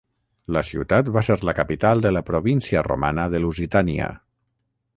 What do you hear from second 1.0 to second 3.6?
va ser la capital de la província romana de